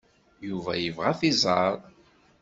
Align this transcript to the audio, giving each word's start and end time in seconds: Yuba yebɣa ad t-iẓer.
Yuba 0.49 0.71
yebɣa 0.83 1.07
ad 1.11 1.17
t-iẓer. 1.19 1.75